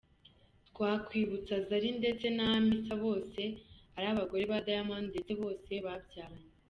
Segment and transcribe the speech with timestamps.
[0.69, 3.41] Twakwibutsa Zari ndetse na Hamisa bose
[3.97, 6.43] ari abagore ba Diamond ndetse bose babyaranye.